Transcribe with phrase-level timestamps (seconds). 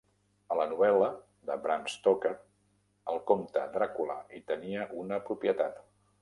[0.53, 1.09] A la novel·la
[1.49, 2.31] de Bram Stoker,
[3.13, 5.79] el compte Dràcula hi tenia una propietat.